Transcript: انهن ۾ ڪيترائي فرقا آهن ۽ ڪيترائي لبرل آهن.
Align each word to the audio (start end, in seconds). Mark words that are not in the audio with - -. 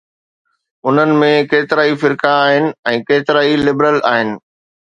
انهن 0.91 1.11
۾ 1.23 1.29
ڪيترائي 1.51 1.93
فرقا 2.05 2.33
آهن 2.47 2.67
۽ 2.95 2.97
ڪيترائي 3.11 3.55
لبرل 3.67 4.03
آهن. 4.15 4.35